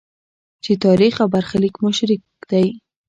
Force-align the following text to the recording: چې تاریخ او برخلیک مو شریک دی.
چې 0.63 0.71
تاریخ 0.85 1.13
او 1.23 1.27
برخلیک 1.35 1.75
مو 1.81 1.89
شریک 1.97 2.21
دی. 2.49 2.67